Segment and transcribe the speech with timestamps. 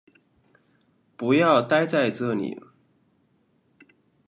[1.15, 2.59] 不要待在这里